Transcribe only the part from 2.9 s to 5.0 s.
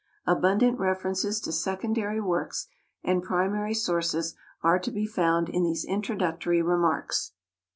and primary sources are to